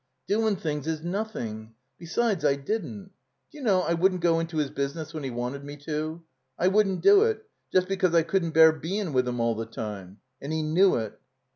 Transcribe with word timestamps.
''Doin' 0.27 0.57
things 0.57 0.87
is 0.87 1.03
nothing. 1.03 1.75
Besides, 1.99 2.43
I 2.43 2.55
didn't 2.55 3.11
D'you 3.51 3.61
know, 3.61 3.81
I 3.81 3.93
wouldn't 3.93 4.21
go 4.21 4.39
into 4.39 4.57
his 4.57 4.71
business 4.71 5.13
when 5.13 5.23
he 5.23 5.29
wanted 5.29 5.63
me 5.63 5.77
to? 5.77 6.23
I 6.57 6.69
wouldn't 6.69 7.01
do 7.01 7.21
it, 7.25 7.45
just 7.71 7.87
because 7.87 8.15
I 8.15 8.23
couldn't 8.23 8.55
bear 8.55 8.71
bein' 8.71 9.13
with 9.13 9.27
him 9.27 9.39
all 9.39 9.53
the 9.53 9.67
time« 9.67 10.17
And 10.41 10.51
he 10.51 10.63
knew 10.63 10.95
it." 10.95 11.19